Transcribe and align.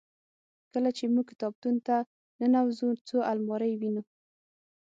کله 0.73 0.89
چې 0.97 1.03
موږ 1.13 1.25
کتابتون 1.31 1.75
ته 1.87 1.95
ننوزو 2.41 2.89
څو 3.07 3.17
المارۍ 3.31 3.73
وینو. 3.77 4.03